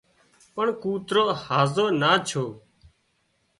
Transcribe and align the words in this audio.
پڻ 0.53 0.65
ڪوترو 0.83 1.23
هازو 1.45 1.85
نا 2.01 2.11
ڇو 2.27 2.45